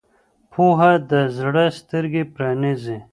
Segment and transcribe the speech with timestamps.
[0.51, 2.97] پوهه د زړه سترګې پرانیزي.